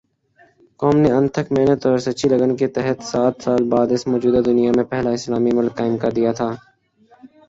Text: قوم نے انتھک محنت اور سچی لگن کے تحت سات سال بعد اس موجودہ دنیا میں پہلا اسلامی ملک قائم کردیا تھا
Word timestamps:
قوم 0.79 0.95
نے 0.97 1.09
انتھک 1.11 1.47
محنت 1.51 1.81
اور 1.85 1.97
سچی 1.97 2.27
لگن 2.29 2.55
کے 2.57 2.67
تحت 2.75 2.99
سات 3.03 3.35
سال 3.39 3.61
بعد 3.69 3.87
اس 3.91 4.03
موجودہ 4.07 4.41
دنیا 4.45 4.71
میں 4.75 4.83
پہلا 4.85 5.09
اسلامی 5.11 5.51
ملک 5.51 5.73
قائم 5.77 5.95
کردیا 5.97 6.31
تھا 6.33 6.49